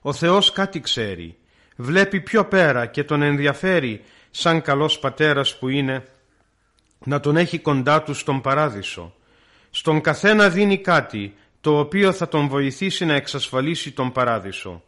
Ο 0.01 0.13
Θεός 0.13 0.53
κάτι 0.53 0.81
ξέρει, 0.81 1.37
βλέπει 1.77 2.21
πιο 2.21 2.45
πέρα 2.45 2.87
και 2.87 3.05
τον 3.05 3.23
ενδιαφέρει 3.23 4.03
σαν 4.31 4.63
καλός 4.63 4.99
πατέρας 4.99 5.59
που 5.59 5.69
είναι 5.69 6.05
να 7.05 7.21
τον 7.21 7.37
έχει 7.37 7.59
κοντά 7.59 8.03
του 8.03 8.15
στον 8.15 8.41
παράδεισο. 8.41 9.15
Στον 9.71 10.01
καθένα 10.01 10.49
δίνει 10.49 10.79
κάτι 10.79 11.35
το 11.61 11.79
οποίο 11.79 12.13
θα 12.13 12.29
τον 12.29 12.49
βοηθήσει 12.49 13.05
να 13.05 13.15
εξασφαλίσει 13.15 13.93
τον 13.93 14.13
παράδεισο. 14.13 14.83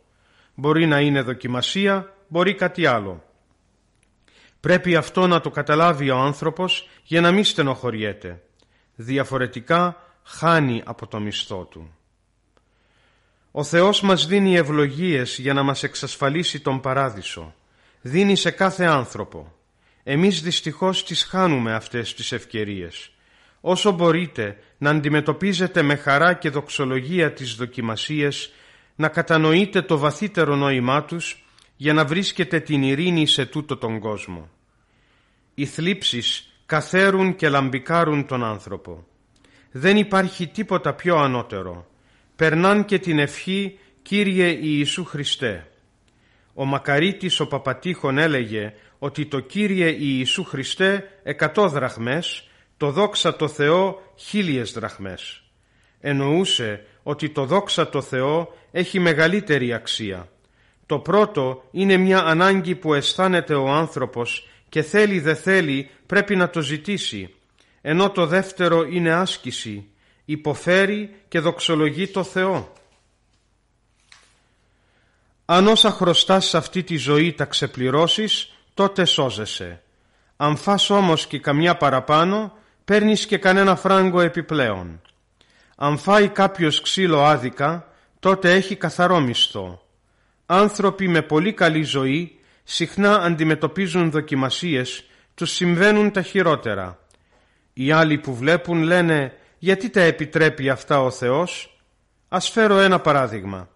Μπορεί 0.55 0.87
να 0.87 1.01
είναι 1.01 1.23
δοκιμασία, 1.23 2.15
μπορεί 2.29 2.55
κάτι 2.55 2.87
άλλο. 2.87 3.25
Πρέπει 4.63 4.97
αυτό 4.97 5.27
να 5.27 5.41
το 5.41 5.51
καταλάβει 5.51 6.11
ο 6.11 6.17
άνθρωπος 6.17 6.89
για 7.03 7.21
να 7.21 7.33
μην 7.33 7.45
στενοχωριέται. 7.45 8.43
Διαφορετικά 8.95 9.97
χάνει 10.23 10.83
από 10.85 11.07
το 11.07 11.21
μισθό 11.21 11.65
του. 11.71 11.95
Ο 13.51 13.63
Θεός 13.63 14.01
μας 14.01 14.27
δίνει 14.27 14.57
ευλογίες 14.57 15.39
για 15.39 15.53
να 15.53 15.63
μας 15.63 15.83
εξασφαλίσει 15.83 16.61
τον 16.61 16.81
παράδεισο 16.81 17.55
δίνει 18.03 18.37
σε 18.37 18.51
κάθε 18.51 18.85
άνθρωπο. 18.85 19.53
Εμείς 20.03 20.43
δυστυχώς 20.43 21.05
τις 21.05 21.25
χάνουμε 21.25 21.75
αυτές 21.75 22.15
τις 22.15 22.33
ευκαιρίες. 22.33 23.11
Όσο 23.61 23.91
μπορείτε 23.91 24.57
να 24.79 24.91
αντιμετωπίζετε 24.91 25.83
με 25.83 25.97
χαρά 25.97 26.35
και 26.35 26.51
δοξολογία 26.51 27.33
τις 27.33 27.55
δοκιμασίες, 27.55 28.53
να 28.97 29.09
κατανοείτε 29.09 29.83
το 29.83 29.99
βαθύτερο 29.99 30.57
νόημά 30.57 31.05
τους 31.05 31.42
για 31.77 31.93
να 31.93 32.05
βρίσκετε 32.05 32.61
την 32.61 32.83
ειρήνη 32.83 33.27
σε 33.27 33.47
τούτο 33.47 33.77
τον 33.77 33.99
κόσμο. 33.99 34.51
Οι 35.55 35.67
θλίψεις 35.67 36.53
καθαίρουν 36.67 37.37
και 37.37 37.49
λαμπικάρουν 37.49 38.27
τον 38.27 38.45
άνθρωπο. 38.45 39.07
Δεν 39.71 39.97
υπάρχει 39.97 40.47
τίποτα 40.47 40.95
πιο 40.95 41.17
ανώτερο. 41.17 41.87
Περνάν 42.37 42.85
και 42.85 42.99
την 42.99 43.19
ευχή 43.19 43.79
«Κύριε 44.03 44.59
Ιησού 44.61 45.05
Χριστέ». 45.05 45.67
Ο 46.55 46.65
Μακαρίτης 46.65 47.41
ο 47.41 47.47
Παπατήχων 47.47 48.19
έλεγε 48.19 48.75
ότι 48.99 49.27
το 49.27 49.41
Κύριε 49.41 49.97
Ιησού 49.99 50.45
Χριστέ 50.45 51.21
εκατό 51.23 51.69
δραχμές, 51.69 52.49
το 52.77 52.91
δόξα 52.91 53.37
το 53.37 53.49
Θεό 53.49 54.13
χίλιες 54.17 54.73
δραχμές. 54.73 55.43
Εννοούσε 56.01 56.85
ότι 57.03 57.31
το 57.31 57.45
δόξα 57.45 57.89
το 57.89 58.03
Θεό 58.03 58.55
έχει 58.71 58.99
μεγαλύτερη 58.99 59.73
αξία. 59.73 60.29
Το 60.93 60.99
πρώτο 60.99 61.65
είναι 61.71 61.97
μια 61.97 62.19
ανάγκη 62.19 62.75
που 62.75 62.95
αισθάνεται 62.95 63.55
ο 63.55 63.69
άνθρωπος 63.69 64.49
και 64.69 64.83
θέλει 64.83 65.21
δε 65.21 65.35
θέλει 65.35 65.91
πρέπει 66.07 66.37
να 66.37 66.51
το 66.51 66.61
ζητήσει, 66.61 67.35
ενώ 67.81 68.11
το 68.11 68.27
δεύτερο 68.27 68.83
είναι 68.83 69.13
άσκηση, 69.13 69.89
υποφέρει 70.25 71.15
και 71.29 71.41
δοξολογεί 71.41 72.09
το 72.09 72.23
Θεό. 72.23 72.73
Αν 75.45 75.67
όσα 75.67 75.91
χρωστάς 75.91 76.47
σε 76.47 76.57
αυτή 76.57 76.83
τη 76.83 76.97
ζωή 76.97 77.33
τα 77.33 77.45
ξεπληρώσεις, 77.45 78.53
τότε 78.75 79.05
σώζεσαι. 79.05 79.83
Αν 80.37 80.57
φας 80.57 80.91
όμως 80.91 81.27
και 81.27 81.39
καμιά 81.39 81.77
παραπάνω, 81.77 82.53
παίρνεις 82.85 83.27
και 83.27 83.39
κανένα 83.39 83.77
φράγκο 83.77 84.21
επιπλέον. 84.21 85.01
Αν 85.77 85.99
φάει 85.99 86.29
κάποιος 86.29 86.81
ξύλο 86.81 87.23
άδικα, 87.25 87.89
τότε 88.21 88.53
έχει 88.53 88.77
καθαρό 88.77 89.21
μισθό. 89.21 89.83
Άνθρωποι 90.55 91.09
με 91.09 91.23
πολύ 91.23 91.53
καλή 91.53 91.83
ζωή 91.83 92.39
συχνά 92.65 93.23
αντιμετωπίζουν 93.23 94.11
δοκιμασίες, 94.11 95.05
τους 95.35 95.51
συμβαίνουν 95.51 96.11
τα 96.11 96.23
χειρότερα. 96.23 96.99
Οι 97.73 97.91
άλλοι 97.91 98.19
που 98.19 98.35
βλέπουν 98.35 98.83
λένε 98.83 99.33
«Γιατί 99.59 99.91
τα 99.91 100.01
επιτρέπει 100.01 100.69
αυτά 100.69 101.01
ο 101.03 101.11
Θεός» 101.11 101.81
Ας 102.29 102.49
φέρω 102.49 102.79
ένα 102.79 103.01
παράδειγμα. 103.01 103.69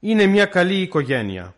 Είναι 0.00 0.26
μια 0.26 0.44
καλή 0.44 0.80
οικογένεια 0.80 1.54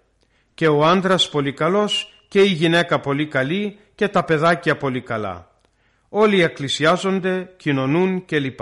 και 0.54 0.68
ο 0.68 0.84
άντρας 0.84 1.28
πολύ 1.28 1.52
καλός 1.52 2.12
και 2.28 2.40
η 2.40 2.48
γυναίκα 2.48 3.00
πολύ 3.00 3.26
καλή 3.26 3.78
και 3.94 4.08
τα 4.08 4.24
παιδάκια 4.24 4.76
πολύ 4.76 5.00
καλά. 5.00 5.50
Όλοι 6.08 6.42
εκκλησιάζονται, 6.42 7.50
κοινωνούν 7.56 8.24
κλπ. 8.24 8.60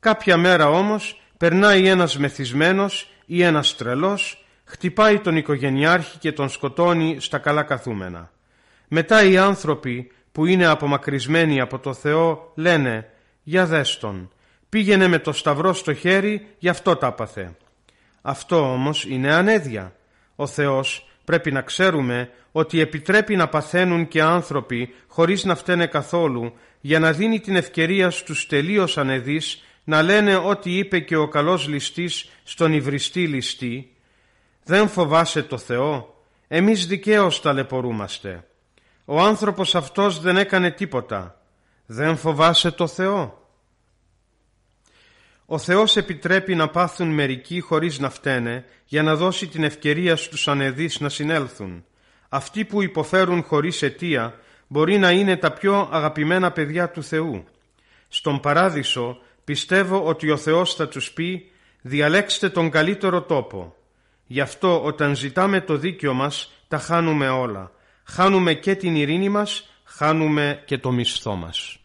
Κάποια 0.00 0.36
μέρα 0.36 0.68
όμως 0.68 1.22
περνάει 1.36 1.86
ένας 1.86 2.18
μεθυσμένος 2.18 3.10
ή 3.26 3.42
ένας 3.42 3.76
τρελός, 3.76 4.41
χτυπάει 4.72 5.18
τον 5.18 5.36
οικογενειάρχη 5.36 6.18
και 6.18 6.32
τον 6.32 6.48
σκοτώνει 6.48 7.16
στα 7.20 7.38
καλά 7.38 7.62
καθούμενα. 7.62 8.30
Μετά 8.88 9.24
οι 9.24 9.36
άνθρωποι 9.36 10.10
που 10.32 10.46
είναι 10.46 10.66
απομακρυσμένοι 10.66 11.60
από 11.60 11.78
το 11.78 11.94
Θεό 11.94 12.52
λένε 12.54 13.10
«Για 13.42 13.66
δες 13.66 13.98
τον, 13.98 14.30
πήγαινε 14.68 15.08
με 15.08 15.18
το 15.18 15.32
σταυρό 15.32 15.72
στο 15.72 15.94
χέρι, 15.94 16.46
γι' 16.58 16.68
αυτό 16.68 16.96
τα 16.96 17.06
έπαθε». 17.06 17.56
Αυτό 18.22 18.72
όμως 18.72 19.04
είναι 19.04 19.34
ανέδεια. 19.34 19.94
Ο 20.36 20.46
Θεός 20.46 21.08
πρέπει 21.24 21.52
να 21.52 21.60
ξέρουμε 21.60 22.30
ότι 22.52 22.80
επιτρέπει 22.80 23.36
να 23.36 23.48
παθαίνουν 23.48 24.08
και 24.08 24.22
άνθρωποι 24.22 24.94
χωρίς 25.08 25.44
να 25.44 25.54
φταίνε 25.54 25.86
καθόλου 25.86 26.52
για 26.80 26.98
να 26.98 27.12
δίνει 27.12 27.40
την 27.40 27.56
ευκαιρία 27.56 28.10
στους 28.10 28.46
τελείως 28.46 28.98
ανεδείς 28.98 29.62
να 29.84 30.02
λένε 30.02 30.36
ό,τι 30.36 30.78
είπε 30.78 30.98
και 30.98 31.16
ο 31.16 31.28
καλός 31.28 31.68
ληστής 31.68 32.30
στον 32.44 32.72
υβριστή 32.72 33.26
ληστή 33.26 33.91
«Δεν 34.64 34.88
φοβάσαι 34.88 35.42
το 35.42 35.58
Θεό, 35.58 36.14
εμείς 36.48 36.86
δικαίως 36.86 37.40
ταλαιπωρούμαστε». 37.40 38.44
Ο 39.04 39.20
άνθρωπος 39.20 39.74
αυτός 39.74 40.20
δεν 40.20 40.36
έκανε 40.36 40.70
τίποτα. 40.70 41.40
Δεν 41.86 42.16
φοβάσαι 42.16 42.70
το 42.70 42.86
Θεό. 42.86 43.46
Ο 45.46 45.58
Θεός 45.58 45.96
επιτρέπει 45.96 46.54
να 46.54 46.68
πάθουν 46.68 47.08
μερικοί 47.08 47.60
χωρίς 47.60 47.98
να 47.98 48.10
φταίνε 48.10 48.64
για 48.84 49.02
να 49.02 49.16
δώσει 49.16 49.46
την 49.46 49.64
ευκαιρία 49.64 50.16
στους 50.16 50.48
ανεδείς 50.48 51.00
να 51.00 51.08
συνέλθουν. 51.08 51.84
Αυτοί 52.28 52.64
που 52.64 52.82
υποφέρουν 52.82 53.42
χωρίς 53.42 53.82
αιτία 53.82 54.34
μπορεί 54.66 54.98
να 54.98 55.10
είναι 55.10 55.36
τα 55.36 55.52
πιο 55.52 55.88
αγαπημένα 55.92 56.52
παιδιά 56.52 56.90
του 56.90 57.02
Θεού. 57.02 57.44
Στον 58.08 58.40
Παράδεισο 58.40 59.18
πιστεύω 59.44 60.04
ότι 60.04 60.30
ο 60.30 60.36
Θεός 60.36 60.74
θα 60.74 60.88
τους 60.88 61.12
πει 61.12 61.50
«Διαλέξτε 61.82 62.48
τον 62.48 62.70
καλύτερο 62.70 63.22
τόπο». 63.22 63.76
Γι' 64.32 64.40
αυτό 64.40 64.82
όταν 64.84 65.16
ζητάμε 65.16 65.60
το 65.60 65.76
δίκιο 65.76 66.14
μας 66.14 66.52
τα 66.68 66.78
χάνουμε 66.78 67.28
όλα. 67.28 67.70
Χάνουμε 68.04 68.54
και 68.54 68.74
την 68.74 68.94
ειρήνη 68.94 69.28
μας, 69.28 69.68
χάνουμε 69.84 70.62
και 70.66 70.78
το 70.78 70.92
μισθό 70.92 71.34
μας. 71.34 71.78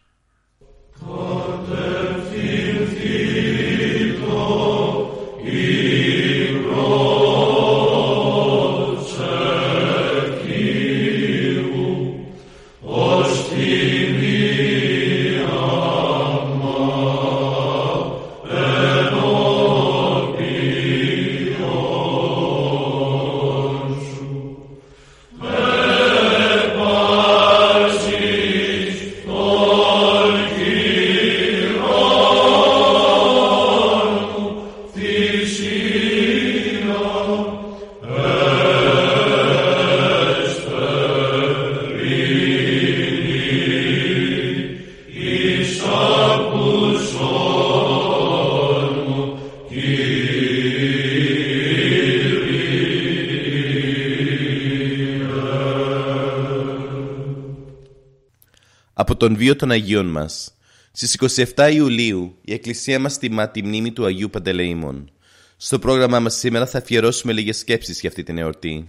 Τον 59.16 59.36
βίο 59.36 59.56
των 59.56 59.70
Αγίων 59.70 60.06
μας. 60.06 60.52
Στις 60.92 61.16
27 61.54 61.70
Ιουλίου 61.72 62.38
η 62.40 62.52
Εκκλησία 62.52 62.98
μας 62.98 63.18
τιμά 63.18 63.48
τη 63.48 63.62
μνήμη 63.62 63.92
του 63.92 64.04
Αγίου 64.04 64.30
Παντελεήμων. 64.30 65.10
Στο 65.56 65.78
πρόγραμμά 65.78 66.20
μας 66.20 66.34
σήμερα 66.34 66.66
θα 66.66 66.78
αφιερώσουμε 66.78 67.32
λίγες 67.32 67.58
σκέψεις 67.58 68.00
για 68.00 68.08
αυτή 68.08 68.22
την 68.22 68.38
εορτή. 68.38 68.88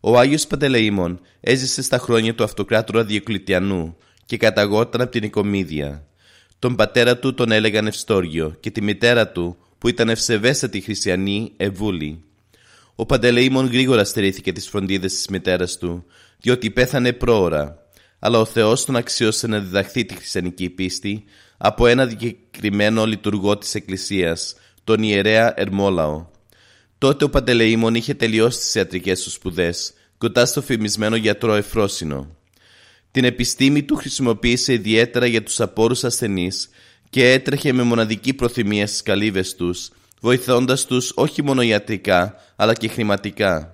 Ο 0.00 0.18
Άγιος 0.18 0.46
Παντελεήμων 0.46 1.20
έζησε 1.40 1.82
στα 1.82 1.98
χρόνια 1.98 2.34
του 2.34 2.44
αυτοκράτορα 2.44 3.04
Διοκλητιανού 3.04 3.96
και 4.26 4.36
καταγόταν 4.36 5.00
από 5.00 5.10
την 5.10 5.22
Οικομίδια. 5.22 6.06
Τον 6.58 6.76
πατέρα 6.76 7.18
του 7.18 7.34
τον 7.34 7.52
έλεγαν 7.52 7.86
Ευστόργιο 7.86 8.56
και 8.60 8.70
τη 8.70 8.82
μητέρα 8.82 9.28
του 9.28 9.56
που 9.78 9.88
ήταν 9.88 10.08
ευσεβέστατη 10.08 10.80
χριστιανή 10.80 11.52
Ευούλη. 11.56 12.24
Ο 12.94 13.06
Παντελεήμων 13.06 13.66
γρήγορα 13.66 14.04
στερήθηκε 14.04 14.52
τις 14.52 14.68
φροντίδες 14.68 15.12
της 15.12 15.28
μητέρας 15.28 15.78
του 15.78 16.04
διότι 16.40 16.70
πέθανε 16.70 17.12
πρόωρα 17.12 17.83
αλλά 18.24 18.38
ο 18.38 18.44
Θεός 18.44 18.84
τον 18.84 18.96
αξιώσε 18.96 19.46
να 19.46 19.58
διδαχθεί 19.58 20.04
τη 20.04 20.14
χριστιανική 20.14 20.70
πίστη 20.70 21.24
από 21.56 21.86
ένα 21.86 22.06
δικαιωμένο 22.06 23.06
λειτουργό 23.06 23.58
της 23.58 23.74
Εκκλησίας, 23.74 24.56
τον 24.84 25.02
ιερέα 25.02 25.54
Ερμόλαο. 25.56 26.26
Τότε 26.98 27.24
ο 27.24 27.30
Παντελεήμων 27.30 27.94
είχε 27.94 28.14
τελειώσει 28.14 28.58
τις 28.58 28.74
ιατρικές 28.74 29.22
του 29.22 29.30
σπουδές, 29.30 29.92
κοντά 30.18 30.46
στο 30.46 30.62
φημισμένο 30.62 31.16
γιατρό 31.16 31.54
Εφρόσινο. 31.54 32.36
Την 33.10 33.24
επιστήμη 33.24 33.82
του 33.82 33.96
χρησιμοποίησε 33.96 34.72
ιδιαίτερα 34.72 35.26
για 35.26 35.42
τους 35.42 35.60
απόρους 35.60 36.04
ασθενείς 36.04 36.68
και 37.10 37.30
έτρεχε 37.30 37.72
με 37.72 37.82
μοναδική 37.82 38.34
προθυμία 38.34 38.86
στις 38.86 39.02
καλύβες 39.02 39.54
τους, 39.54 39.90
βοηθώντας 40.20 40.86
τους 40.86 41.12
όχι 41.14 41.42
μόνο 41.42 41.62
ιατρικά, 41.62 42.34
αλλά 42.56 42.74
και 42.74 42.88
χρηματικά. 42.88 43.73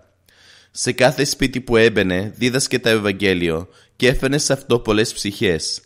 Σε 0.70 0.92
κάθε 0.92 1.24
σπίτι 1.24 1.60
που 1.60 1.76
έμπαινε 1.76 2.32
δίδασκε 2.36 2.78
τα 2.78 2.90
Ευαγγέλιο 2.90 3.68
και 3.96 4.08
έφερε 4.08 4.38
σε 4.38 4.52
αυτό 4.52 4.78
πολλές 4.78 5.12
ψυχές. 5.12 5.80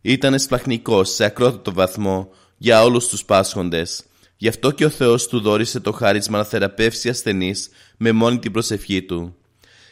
Ήταν 0.00 0.38
σπλαχνικό 0.38 1.04
σε 1.04 1.24
ακρότατο 1.24 1.72
βαθμό 1.72 2.28
για 2.56 2.82
όλους 2.82 3.08
τους 3.08 3.24
πάσχοντες. 3.24 4.04
Γι' 4.36 4.48
αυτό 4.48 4.70
και 4.70 4.84
ο 4.84 4.88
Θεός 4.88 5.26
του 5.26 5.40
δόρισε 5.40 5.80
το 5.80 5.92
χάρισμα 5.92 6.38
να 6.38 6.44
θεραπεύσει 6.44 7.08
ασθενείς 7.08 7.68
με 7.96 8.12
μόνη 8.12 8.38
την 8.38 8.52
προσευχή 8.52 9.02
του. 9.02 9.36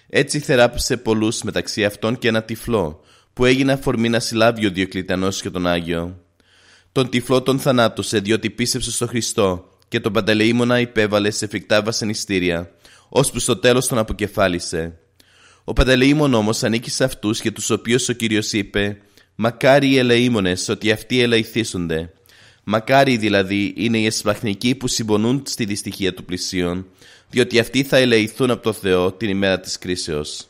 Έτσι 0.08 0.38
θεράπευσε 0.38 0.96
πολλούς 0.96 1.42
μεταξύ 1.42 1.84
αυτών 1.84 2.18
και 2.18 2.28
ένα 2.28 2.42
τυφλό, 2.42 3.00
που 3.32 3.44
έγινε 3.44 3.72
αφορμή 3.72 4.08
να 4.08 4.20
συλλάβει 4.20 4.66
ο 4.66 4.70
Διοκλητανός 4.70 5.40
και 5.40 5.50
τον 5.50 5.66
Άγιο. 5.66 6.20
Τον 6.92 7.08
τυφλό 7.08 7.42
τον 7.42 7.58
θανάτωσε 7.58 8.18
διότι 8.18 8.50
πίστεψε 8.50 8.90
στο 8.90 9.06
Χριστό 9.06 9.68
και 9.88 10.00
τον 10.00 10.12
Παντελεήμονα 10.12 10.80
υπέβαλε 10.80 11.30
σε 11.30 11.46
φρικτά 11.46 11.82
βασανιστήρια, 11.82 12.70
ώσπου 13.14 13.38
στο 13.38 13.56
τέλος 13.56 13.86
τον 13.86 13.98
αποκεφάλισε. 13.98 14.98
Ο 15.64 15.72
Παντελεήμων 15.72 16.34
όμως 16.34 16.62
ανήκει 16.62 16.90
σε 16.90 17.04
αυτούς 17.04 17.40
για 17.40 17.52
τους 17.52 17.70
οποίους 17.70 18.08
ο 18.08 18.12
κύριος 18.12 18.52
είπε 18.52 18.98
Μακάρι 19.34 19.88
οι 19.88 19.98
ελεήμονες 19.98 20.68
ότι 20.68 20.90
αυτοί 20.90 21.20
ελεηθήσονται. 21.20 22.12
Μακάρι 22.64 23.16
δηλαδή 23.16 23.74
είναι 23.76 23.98
οι 23.98 24.06
εσπλαχνικοί 24.06 24.74
που 24.74 24.88
συμπονούν 24.88 25.42
στη 25.46 25.64
δυστυχία 25.64 26.14
του 26.14 26.24
πλησίον, 26.24 26.86
διότι 27.30 27.58
αυτοί 27.58 27.82
θα 27.82 27.96
ελεηθούν 27.96 28.50
από 28.50 28.62
το 28.62 28.72
Θεό 28.72 29.12
την 29.12 29.28
ημέρα 29.28 29.60
της 29.60 29.78
κρίσεως. 29.78 30.46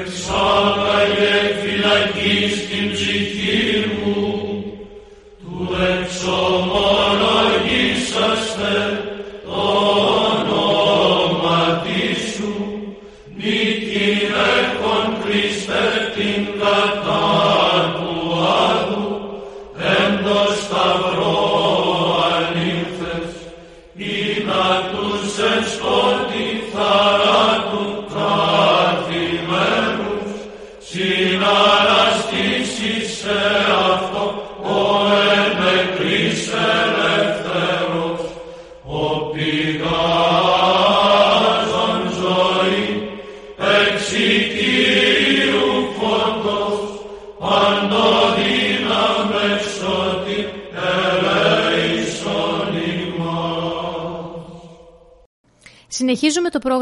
Εξάγαγε 0.00 1.60
φυλακή 1.62 2.54
στην 2.54 2.92
ψυχή 2.92 3.45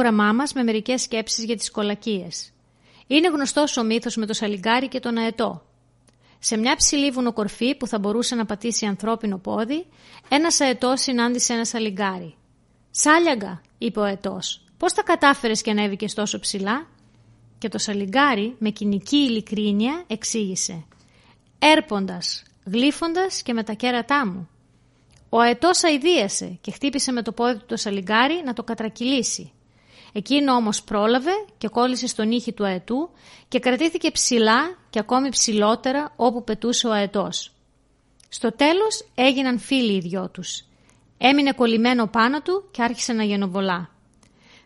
Συνεχίζουμε 0.05 0.21
το 0.21 0.23
πρόγραμμά 0.23 0.33
μας 0.33 0.53
με 0.53 0.63
μερικές 0.63 1.03
σκέψεις 1.03 1.45
για 1.45 1.57
τις 1.57 1.71
κολακίες. 1.71 2.53
Είναι 3.07 3.29
γνωστός 3.29 3.77
ο 3.77 3.85
μύθος 3.85 4.17
με 4.17 4.27
το 4.27 4.33
σαλιγκάρι 4.33 4.89
και 4.89 5.01
τον 5.01 5.17
αετό. 5.17 5.63
Σε 6.39 6.57
μια 6.57 6.77
ψηλή 6.77 7.11
βουνοκορφή 7.11 7.75
που 7.75 7.87
θα 7.87 7.99
μπορούσε 7.99 8.35
να 8.35 8.45
πατήσει 8.45 8.87
ανθρώπινο 8.87 9.39
πόδι, 9.39 9.87
ένας 10.29 10.61
αετός 10.61 11.01
συνάντησε 11.01 11.53
ένα 11.53 11.65
σαλιγκάρι. 11.65 12.35
«Σάλιαγκα», 12.91 13.63
είπε 13.79 14.01
ο 14.01 14.03
αετός, 14.03 14.65
«πώς 14.77 14.93
τα 14.93 15.03
κατάφερες 15.03 15.63
και 15.63 15.71
ανέβηκες 15.71 16.15
τόσο 16.15 16.39
ψηλά» 16.39 16.87
και 17.59 17.69
το 17.69 17.79
σαλιγκάρι 17.79 18.55
με 18.59 18.71
κοινική 18.71 19.17
ειλικρίνεια 19.17 20.05
εξήγησε 20.07 20.85
«Έρποντας, 21.59 22.43
γλύφοντας 22.65 23.43
και 23.43 23.53
με 23.53 23.63
τα 23.63 23.73
κέρατά 23.73 24.27
μου». 24.27 24.49
Ο 25.29 25.41
αετός 25.41 25.85
αηδίασε 25.85 26.59
και 26.61 26.71
χτύπησε 26.71 27.13
με 27.13 27.23
το 27.23 27.33
πόδι 27.33 27.59
του 27.59 27.65
το 27.67 27.77
σαλιγκάρι 27.77 28.43
να 28.45 28.53
το 28.53 28.63
κατρακυλήσει. 28.63 29.53
Εκείνο 30.17 30.53
όμως 30.55 30.83
πρόλαβε 30.83 31.33
και 31.59 31.69
κόλλησε 31.69 32.07
στον 32.07 32.31
ήχη 32.31 32.53
του 32.53 32.65
αετού 32.65 33.11
και 33.49 33.59
κρατήθηκε 33.59 34.11
ψηλά 34.11 34.79
και 34.91 34.99
ακόμη 34.99 35.29
ψηλότερα 35.29 36.13
όπου 36.17 36.45
πετούσε 36.45 36.87
ο 36.87 36.93
αετός. 36.93 37.53
Στο 38.29 38.53
τέλος 38.53 39.07
έγιναν 39.15 39.59
φίλοι 39.59 39.97
οι 39.97 40.01
δυο 40.01 40.29
τους. 40.29 40.65
Έμεινε 41.19 41.53
κολλημένο 41.53 42.07
πάνω 42.07 42.41
του 42.41 42.69
και 42.71 42.83
άρχισε 42.83 43.13
να 43.13 43.25
γενοβολά. 43.25 43.91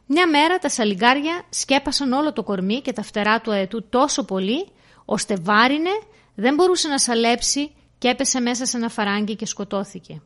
Μια 0.07 0.29
μέρα 0.29 0.59
τα 0.59 0.69
σαλιγκάρια 0.69 1.43
σκέπασαν 1.49 2.13
όλο 2.13 2.33
το 2.33 2.43
κορμί 2.43 2.81
και 2.81 2.93
τα 2.93 3.03
φτερά 3.03 3.41
του 3.41 3.53
αετού 3.53 3.89
τόσο 3.89 4.25
πολύ, 4.25 4.69
ώστε 5.05 5.37
βάρινε, 5.41 5.91
δεν 6.35 6.55
μπορούσε 6.55 6.89
να 6.89 6.99
σαλέψει 6.99 7.71
και 7.99 8.09
έπεσε 8.09 8.41
μέσα 8.41 8.67
σε 8.67 8.77
ένα 8.77 8.89
φαράγγι 8.89 9.37
και 9.37 9.47
σκοτώθηκε. 9.47 10.23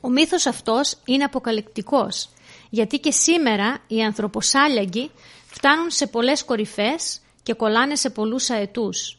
Ο 0.00 0.08
μύθος 0.08 0.46
αυτός 0.46 0.96
είναι 1.04 1.24
αποκαλυπτικός, 1.24 2.28
γιατί 2.70 2.98
και 2.98 3.10
σήμερα 3.10 3.78
οι 3.86 4.02
ανθρωποσάλιαγκοι 4.02 5.10
φτάνουν 5.46 5.90
σε 5.90 6.06
πολλές 6.06 6.44
κορυφές 6.44 7.20
και 7.42 7.54
κολλάνε 7.54 7.96
σε 7.96 8.10
πολλούς 8.10 8.50
αετούς. 8.50 9.18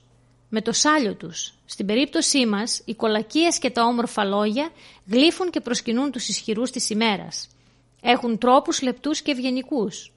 Με 0.50 0.62
το 0.62 0.72
σάλιο 0.72 1.16
τους. 1.16 1.54
Στην 1.66 1.86
περίπτωσή 1.86 2.46
μας, 2.46 2.82
οι 2.86 2.94
κολακίες 2.96 3.60
και 3.60 3.70
τα 3.70 3.84
όμορφα 3.84 4.24
λόγια 4.24 4.70
γλύφουν 5.12 5.50
και 5.50 5.60
προσκυνούν 5.60 6.12
τους 6.12 6.28
ισχυρούς 6.28 6.72
της 6.72 6.90
ημέρας. 6.90 7.48
Έχουν 8.02 8.38
τρόπους 8.38 8.82
λεπτούς 8.82 9.22
και 9.22 9.32
ευγενικούς. 9.32 10.14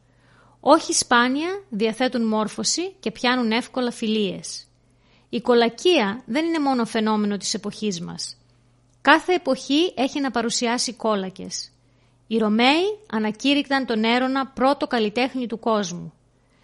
Όχι 0.60 0.92
σπάνια 0.92 1.64
διαθέτουν 1.68 2.26
μόρφωση 2.26 2.94
και 3.00 3.10
πιάνουν 3.10 3.50
εύκολα 3.50 3.90
φιλίες. 3.90 4.66
Η 5.28 5.40
κολακία 5.40 6.22
δεν 6.26 6.44
είναι 6.44 6.58
μόνο 6.58 6.84
φαινόμενο 6.84 7.36
της 7.36 7.54
εποχής 7.54 8.00
μας. 8.00 8.36
Κάθε 9.00 9.32
εποχή 9.32 9.92
έχει 9.96 10.20
να 10.20 10.30
παρουσιάσει 10.30 10.92
κόλακες. 10.92 11.73
Οι 12.34 12.38
Ρωμαίοι 12.38 12.98
ανακήρυκταν 13.10 13.86
τον 13.86 14.04
Έρωνα 14.04 14.46
πρώτο 14.46 14.86
καλλιτέχνη 14.86 15.46
του 15.46 15.58
κόσμου. 15.58 16.12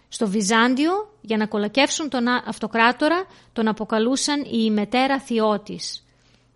Στο 0.07 0.27
Βυζάντιο, 0.27 0.91
για 1.21 1.37
να 1.37 1.47
κολακεύσουν 1.47 2.09
τον 2.09 2.27
αυτοκράτορα, 2.27 3.25
τον 3.53 3.67
αποκαλούσαν 3.67 4.41
η 4.41 4.49
ημετέρα 4.51 5.19
Θειώτης. 5.19 6.05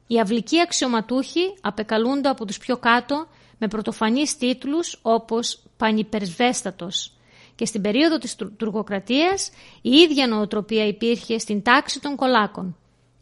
Οι 0.07 0.19
αυλικοί 0.19 0.61
αξιωματούχοι 0.61 1.53
απεκαλούνται 1.61 2.29
από 2.29 2.45
τους 2.45 2.57
πιο 2.57 2.77
κάτω 2.77 3.27
με 3.57 3.67
πρωτοφανείς 3.67 4.37
τίτλους 4.37 4.99
όπως 5.01 5.63
«Πανυπερσβέστατος». 5.77 7.13
Και 7.55 7.65
στην 7.65 7.81
περίοδο 7.81 8.17
της 8.17 8.35
τουρκοκρατίας 8.57 9.51
η 9.81 9.89
ίδια 9.89 10.27
νοοτροπία 10.27 10.87
υπήρχε 10.87 11.37
στην 11.37 11.61
τάξη 11.61 12.01
των 12.01 12.15
κολάκων. 12.15 12.77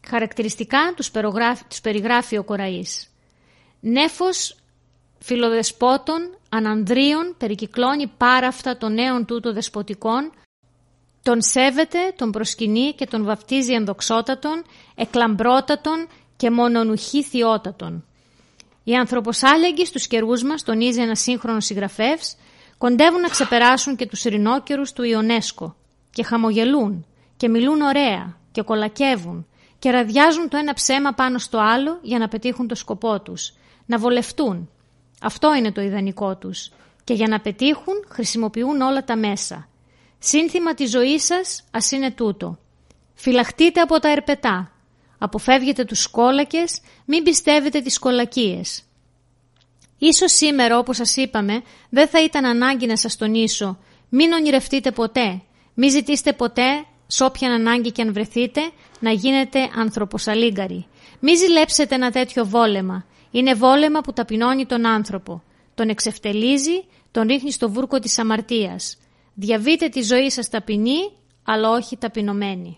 Χαρακτηριστικά 0.07 0.93
τους, 0.95 1.11
τους 1.67 1.81
περιγράφει 1.81 2.37
ο 2.37 2.43
Κοραής. 2.43 3.07
Νέφος 3.79 4.55
φιλοδεσπότων, 5.23 6.37
ανανδρίων, 6.49 7.35
περικυκλώνει 7.37 8.07
πάραφτα 8.17 8.77
των 8.77 8.93
νέων 8.93 9.25
τούτο 9.25 9.53
δεσποτικών, 9.53 10.31
τον 11.23 11.41
σέβεται, 11.41 12.13
τον 12.15 12.31
προσκυνεί 12.31 12.93
και 12.93 13.05
τον 13.05 13.23
βαφτίζει 13.23 13.73
ενδοξότατον, 13.73 14.63
εκλαμπρότατον 14.95 16.07
και 16.35 16.51
μονονουχή 16.51 17.23
θειότατον. 17.23 18.05
Οι 18.83 18.95
ανθρωποσάλεγγοι 18.95 19.85
στους 19.85 20.07
καιρούς 20.07 20.43
μας, 20.43 20.63
τονίζει 20.63 21.01
ένα 21.01 21.15
σύγχρονο 21.15 21.59
συγγραφεύς, 21.59 22.35
κοντεύουν 22.77 23.21
να 23.21 23.27
ξεπεράσουν 23.27 23.95
και 23.95 24.05
τους 24.05 24.25
ειρηνόκερους 24.25 24.91
του 24.93 25.03
Ιονέσκο 25.03 25.75
και 26.11 26.23
χαμογελούν 26.23 27.05
και 27.37 27.49
μιλούν 27.49 27.81
ωραία 27.81 28.37
και 28.51 28.61
κολακεύουν 28.61 29.47
και 29.79 29.91
ραδιάζουν 29.91 30.49
το 30.49 30.57
ένα 30.57 30.73
ψέμα 30.73 31.11
πάνω 31.11 31.37
στο 31.37 31.57
άλλο 31.57 31.99
για 32.01 32.17
να 32.17 32.27
πετύχουν 32.27 32.67
το 32.67 32.75
σκοπό 32.75 33.21
τους, 33.21 33.53
να 33.85 33.97
βολευτούν. 33.97 34.69
Αυτό 35.23 35.55
είναι 35.55 35.71
το 35.71 35.81
ιδανικό 35.81 36.35
τους 36.37 36.71
και 37.03 37.13
για 37.13 37.27
να 37.27 37.39
πετύχουν 37.39 37.93
χρησιμοποιούν 38.07 38.81
όλα 38.81 39.03
τα 39.03 39.15
μέσα. 39.15 39.67
Σύνθημα 40.19 40.73
της 40.73 40.89
ζωής 40.89 41.23
σας 41.23 41.63
ας 41.71 41.91
είναι 41.91 42.11
τούτο. 42.11 42.57
Φυλαχτείτε 43.13 43.81
από 43.81 43.99
τα 43.99 44.09
ερπετά. 44.09 44.71
Αποφεύγετε 45.17 45.85
τους 45.85 46.01
σκόλακες, 46.01 46.81
μην 47.05 47.23
πιστεύετε 47.23 47.79
τις 47.79 47.99
κολακίες. 47.99 48.83
Ίσως 49.97 50.31
σήμερα 50.31 50.77
όπως 50.77 50.95
σας 50.95 51.15
είπαμε 51.15 51.61
δεν 51.89 52.07
θα 52.07 52.23
ήταν 52.23 52.45
ανάγκη 52.45 52.85
να 52.85 52.97
σας 52.97 53.17
τονίσω 53.17 53.77
μην 54.15 54.31
ονειρευτείτε 54.31 54.91
ποτέ, 54.91 55.41
μην 55.73 55.89
ζητήστε 55.89 56.33
ποτέ 56.33 56.85
σ' 57.07 57.21
όποιαν 57.21 57.51
ανάγκη 57.51 57.91
και 57.91 58.01
αν 58.01 58.13
βρεθείτε, 58.13 58.61
να 58.99 59.11
γίνετε 59.11 59.69
ανθρωποσαλίγκαροι. 59.75 60.85
Μη 61.19 61.35
ζηλέψετε 61.35 61.95
ένα 61.95 62.11
τέτοιο 62.11 62.45
βόλεμα. 62.45 63.05
Είναι 63.35 63.53
βόλεμα 63.53 64.01
που 64.01 64.13
ταπεινώνει 64.13 64.65
τον 64.65 64.85
άνθρωπο. 64.85 65.43
Τον 65.73 65.89
εξευτελίζει, 65.89 66.83
τον 67.11 67.27
ρίχνει 67.27 67.51
στο 67.51 67.69
βούρκο 67.69 67.99
της 67.99 68.19
αμαρτίας. 68.19 68.97
Διαβείτε 69.33 69.87
τη 69.89 70.01
ζωή 70.01 70.29
σας 70.29 70.49
ταπεινή, 70.49 71.11
αλλά 71.43 71.69
όχι 71.69 71.97
ταπεινωμένη. 71.97 72.77